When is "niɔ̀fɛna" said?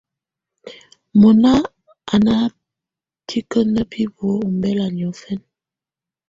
4.95-5.45